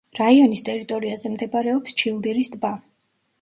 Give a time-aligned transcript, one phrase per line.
[0.19, 2.73] რაიონის ტერიტორიაზე მდებარეობს ჩილდირის ტბა.